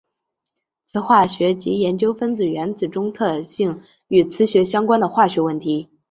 [0.91, 5.91] 磁化学即研究分子原子中特性与磁学相关的化学问题。